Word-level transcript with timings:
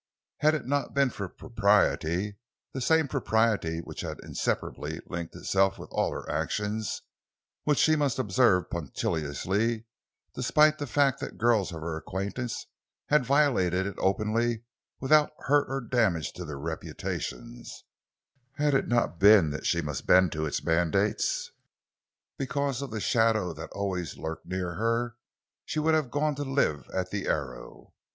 Had 0.37 0.55
it 0.55 0.65
not 0.65 0.95
been 0.95 1.11
for 1.11 1.29
propriety—the 1.29 2.81
same 2.81 3.07
propriety 3.07 3.81
which 3.81 4.01
had 4.01 4.17
inseparably 4.23 4.99
linked 5.05 5.35
itself 5.35 5.77
with 5.77 5.89
all 5.91 6.11
her 6.11 6.27
actions—which 6.27 7.77
she 7.77 7.95
must 7.95 8.17
observe 8.17 8.71
punctiliously 8.71 9.85
despite 10.33 10.79
the 10.79 10.87
fact 10.87 11.19
that 11.19 11.37
girls 11.37 11.71
of 11.71 11.81
her 11.81 11.95
acquaintance 11.97 12.65
had 13.09 13.27
violated 13.27 13.85
it 13.85 13.93
openly 13.99 14.63
without 14.99 15.33
hurt 15.41 15.69
or 15.69 15.79
damage 15.79 16.33
to 16.33 16.45
their 16.45 16.57
reputations; 16.57 17.83
had 18.53 18.73
it 18.73 18.87
not 18.87 19.19
been 19.19 19.51
that 19.51 19.67
she 19.67 19.83
must 19.83 20.07
bend 20.07 20.31
to 20.31 20.47
its 20.47 20.63
mandates, 20.63 21.51
because 22.39 22.81
of 22.81 22.89
the 22.89 22.99
shadow 22.99 23.53
that 23.53 23.61
had 23.69 23.71
always 23.73 24.17
lurked 24.17 24.47
near 24.47 24.73
her, 24.73 25.15
she 25.63 25.77
would 25.77 25.93
have 25.93 26.09
gone 26.09 26.33
to 26.33 26.43
live 26.43 26.89
at 26.91 27.11
the 27.11 27.27
Arrow. 27.27 27.93